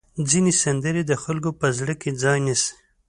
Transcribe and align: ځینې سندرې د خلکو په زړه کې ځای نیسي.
ځینې 0.29 0.51
سندرې 0.63 1.01
د 1.07 1.13
خلکو 1.23 1.49
په 1.59 1.67
زړه 1.77 1.93
کې 2.01 2.09
ځای 2.23 2.37
نیسي. 2.45 2.71